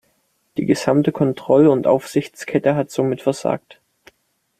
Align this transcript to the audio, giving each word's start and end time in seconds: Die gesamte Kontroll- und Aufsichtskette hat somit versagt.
Die 0.57 0.65
gesamte 0.65 1.11
Kontroll- 1.11 1.67
und 1.67 1.85
Aufsichtskette 1.85 2.73
hat 2.73 2.89
somit 2.89 3.21
versagt. 3.21 3.79